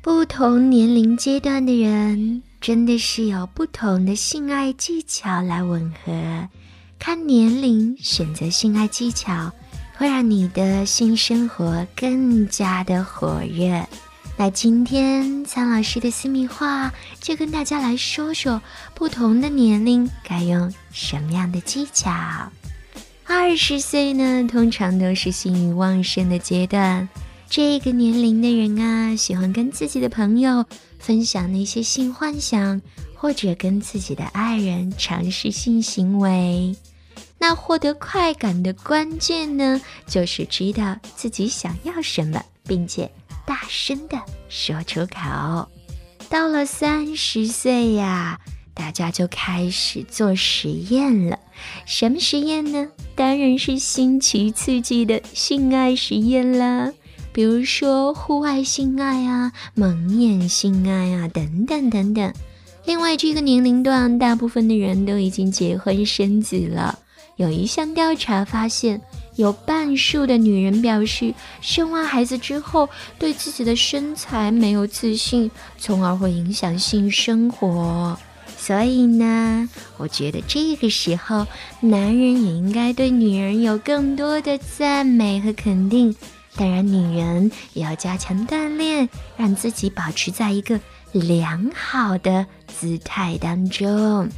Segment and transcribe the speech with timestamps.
[0.00, 6.48] 不同年龄阶段的人，真的是有不同的性爱技巧来吻合。
[7.00, 9.52] 看年龄选择性爱技巧，
[9.96, 13.84] 会让你的性生活更加的火热。
[14.36, 18.62] 那今天苍老师的私密话就跟大家来说说，
[18.94, 22.10] 不同的年龄该用什么样的技巧。
[23.26, 27.08] 二十岁呢，通常都是性欲旺盛的阶段。
[27.50, 30.64] 这个年龄的人啊，喜欢跟自己的朋友
[30.98, 32.80] 分享那些性幻想，
[33.14, 36.76] 或者跟自己的爱人尝试性行为。
[37.38, 43.10] 那获得快感的关键呢，就是知道自己想要什么，并且
[43.46, 44.18] 大声的
[44.50, 45.66] 说出口。
[46.28, 48.38] 到了三十岁呀，
[48.74, 51.38] 大家就开始做实验了。
[51.86, 52.88] 什么实验呢？
[53.14, 56.92] 当然是新奇刺激的性爱实验啦。
[57.38, 62.32] 比如说户外性爱啊、蒙眼性爱啊等等等等。
[62.84, 66.98] 另外，这个年龄段大部分的人都已经结婚生子了。
[67.36, 69.00] 有一项调查发现，
[69.36, 72.88] 有半数的女人表示，生完孩子之后
[73.20, 78.18] 对自己的身材没有自信，从而会影响性生活。
[78.56, 81.46] 所以呢，我觉得这个时候，
[81.78, 86.12] 男人也应该对女人有更多的赞美和肯定。
[86.58, 90.80] 当然，女人也要加强锻炼，让自己保持在一个
[91.12, 94.28] 良好的姿态当中。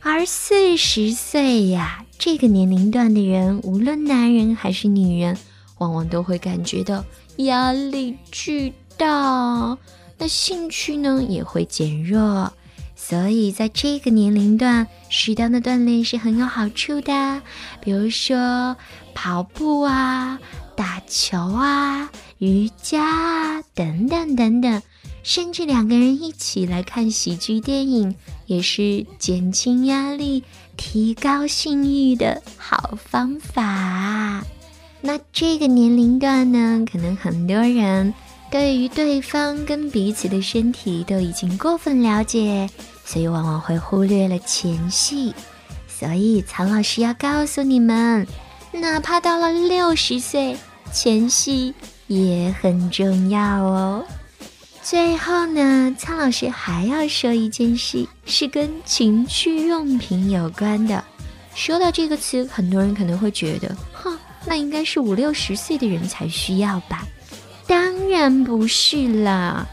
[0.00, 5.36] 而四十岁呀，这个年龄段的人，无论男人还是女人，
[5.78, 7.04] 往往都会感觉到
[7.38, 9.76] 压力巨大，
[10.18, 12.52] 那兴趣呢也会减弱。
[12.94, 17.42] 所以，在这个年龄段，适当的锻炼是很有好处的，
[17.80, 18.76] 比如说
[19.14, 20.38] 跑步啊。
[20.80, 24.80] 打球啊，瑜伽啊，等等等等，
[25.22, 30.42] 甚至两个人一起来看喜剧电影，也是减轻压力、
[30.78, 34.42] 提高性欲的好方法。
[35.02, 38.14] 那这个年龄段呢，可能很多人
[38.50, 42.70] 对于对方跟彼此的身体都已经过分了解，
[43.04, 45.34] 所以往往会忽略了前戏。
[45.86, 48.26] 所以曹老师要告诉你们，
[48.72, 50.56] 哪怕到了六十岁。
[50.92, 51.74] 前戏
[52.06, 54.04] 也很重要哦。
[54.82, 61.04] 最后呢，苍老师还要说一件事，是跟情趣用品有关的。
[61.54, 67.06] 说到这个词，很多人可能会觉得，哼，那应该是五六十岁的人才需要吧？
[67.66, 69.66] 当然不是啦。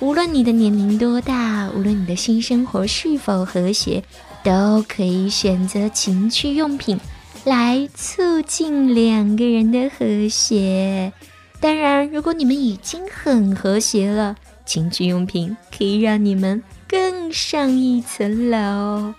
[0.00, 4.02] 无论你的年龄多大，无论你的性生活是否和谐，
[4.42, 6.98] 都可以选择情趣用品。
[7.44, 11.12] 来促进两个人的和谐。
[11.60, 19.12] 当然，如果你们已经很和谐了，情趣用品可以让你们更上一层楼。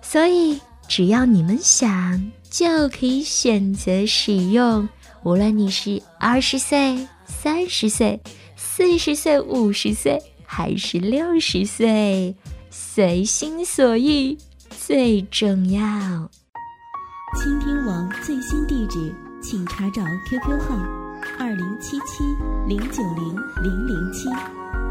[0.00, 4.88] 所以，只要你们想，就可以选择使用。
[5.22, 8.20] 无论你是二十岁、三十岁、
[8.56, 12.34] 四十岁、五十岁，还是六十岁，
[12.70, 14.36] 随心所欲
[14.70, 16.30] 最重要。
[17.34, 19.12] 倾听网最新地址，
[19.42, 20.76] 请查找 QQ 号
[21.36, 22.22] 二零七七
[22.68, 24.28] 零九零零零七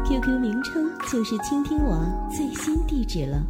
[0.06, 3.42] ，QQ 名称就是倾听网最新地址了。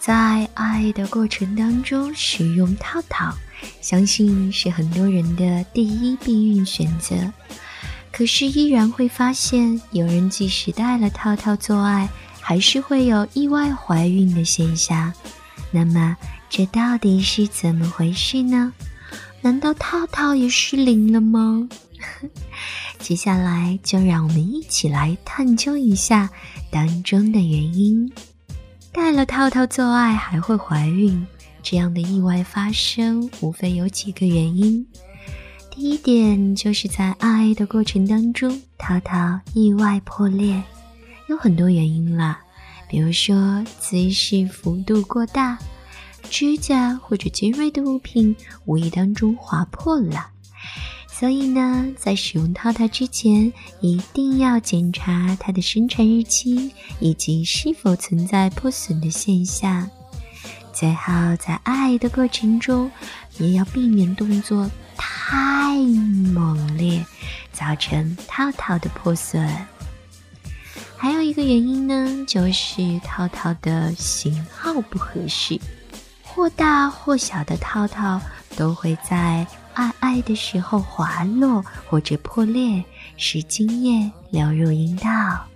[0.00, 3.32] 在爱的过程当中使用套套，
[3.80, 7.14] 相信是很多人的第一避孕选择。
[8.12, 12.08] 可是依然会发现，有人即使戴了套套做爱。
[12.50, 15.12] 还是会有意外怀孕的现象，
[15.70, 16.16] 那么
[16.48, 18.72] 这到底是怎么回事呢？
[19.40, 21.68] 难道套套也失灵了吗？
[22.98, 26.28] 接下来就让我们一起来探究一下
[26.72, 28.10] 当中的原因。
[28.90, 31.24] 戴了套套做爱还会怀孕，
[31.62, 34.84] 这样的意外发生无非有几个原因。
[35.70, 40.60] 第一点就是在爱的过程当中，套套意外破裂。
[41.30, 42.40] 有很多原因啦，
[42.88, 45.56] 比如说姿势幅度过大，
[46.28, 48.34] 指甲或者尖锐的物品
[48.64, 50.28] 无意当中划破了。
[51.06, 59.88] 所以呢，在使用套套之前，一定要检查它的生产日期以及是否存在破损的现象。
[60.72, 62.90] 最后在爱的过程中，
[63.38, 65.76] 也要避免动作太
[66.34, 67.06] 猛烈，
[67.52, 69.48] 造成套套的破损。
[71.00, 75.58] 还有一个原因呢，就是套套的型号不合适，
[76.22, 78.20] 或大或小的套套
[78.54, 79.46] 都会在。
[79.72, 82.84] 爱爱的时候滑落或者破裂，
[83.16, 85.46] 使精液流入阴道。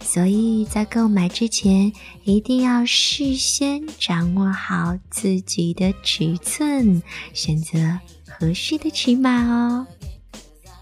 [0.00, 1.92] 所以在购买之前，
[2.24, 7.00] 一定要事先掌握好自己的尺寸，
[7.32, 9.86] 选择合适的尺码哦。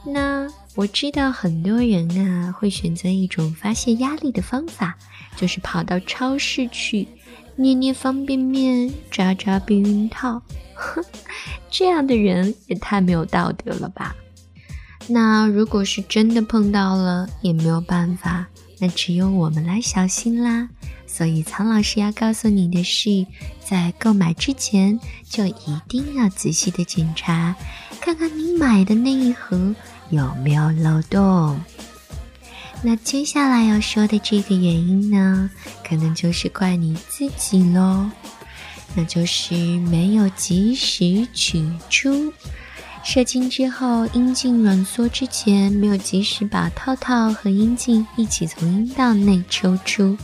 [0.07, 4.97] 那我知道很多人啊，会选择一种发泄压力的方法，
[5.37, 7.07] 就是跑到超市去。
[7.55, 10.41] 捏捏方便面，扎扎避孕套，
[10.75, 11.05] 哼，
[11.71, 14.17] 这样的人也太没有道德了吧？
[15.07, 18.47] 那如果是真的碰到了，也没有办法，
[18.79, 20.71] 那只有我们来小心啦。
[21.07, 23.27] 所以苍老师要告诉你的是，
[23.61, 24.99] 在购买之前
[25.29, 27.55] 就一定要仔细的检查，
[28.01, 29.75] 看看你买的那一盒
[30.13, 31.59] 有没有漏洞。
[32.83, 35.51] 那接下来要说的这个原因呢，
[35.83, 38.11] 可能就是怪你自己喽，
[38.95, 42.33] 那就是没有及时取出
[43.03, 50.17] 射精之后，阴茎软缩之前，没有及时把套套和阴茎一起从阴道内抽出。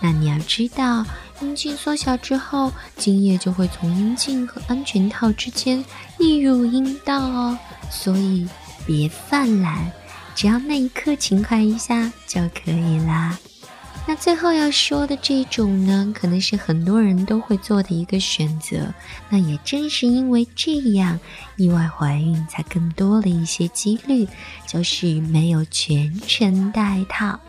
[0.00, 1.04] 那你要知道，
[1.40, 5.84] 阴茎缩小之后，精液就会从阴茎和安全套之间
[6.18, 7.58] 溢入阴道哦，
[7.90, 8.46] 所以
[8.86, 9.90] 别犯懒。
[10.34, 13.38] 只要那一刻勤快一下就可以啦。
[14.08, 18.94] 那最后要说的这种呢，可能是很多人都会做的一个选择。
[19.28, 21.18] 那也正是因为这样，
[21.56, 24.28] 意外怀孕才更多了一些几率，
[24.64, 27.40] 就是没有全程戴套。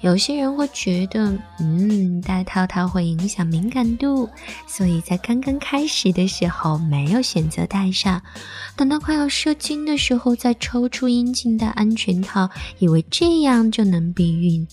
[0.00, 4.28] 有些人会觉得，嗯，戴套套会影响敏感度，
[4.66, 8.22] 所以在刚刚开始的时候没有选择戴上，
[8.76, 14.68] 等到快要射精的时候再抽出阴茎戴安全套，以为这样就能避孕，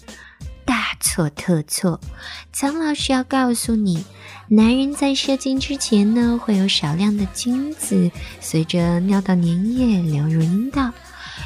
[0.66, 2.00] 大错特错。
[2.52, 4.04] 苍老师要告诉你，
[4.50, 8.12] 男人在射精之前呢，会有少量的精子
[8.42, 10.92] 随着尿道粘液流入阴道。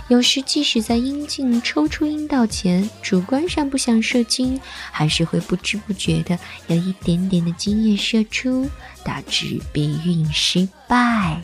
[0.08, 4.60] 有时，即使在阴茎抽出阴道前，主观上不想射精，
[4.92, 6.38] 还是会不知不觉的
[6.68, 8.70] 有一点点的精液射出，
[9.04, 11.42] 导致避孕失败。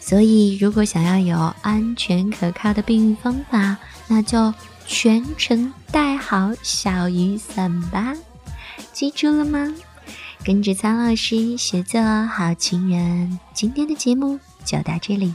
[0.00, 3.76] 所以，如果想要有安全可靠的避孕方法，
[4.06, 4.52] 那就
[4.86, 8.14] 全程带好小雨伞吧。
[8.92, 9.74] 记住了吗？
[10.44, 13.40] 跟着苍老师学做好情人。
[13.52, 15.34] 今天的节目就到这里。